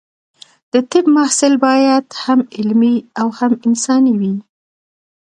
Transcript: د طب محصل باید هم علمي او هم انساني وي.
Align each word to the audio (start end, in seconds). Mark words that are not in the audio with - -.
د 0.73 0.75
طب 0.91 1.05
محصل 1.15 1.53
باید 1.65 2.05
هم 2.23 2.39
علمي 2.57 2.95
او 3.21 3.27
هم 3.37 3.51
انساني 3.67 4.13
وي. 4.21 4.35